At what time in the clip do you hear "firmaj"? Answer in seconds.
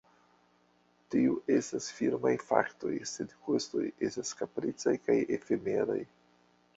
1.97-2.31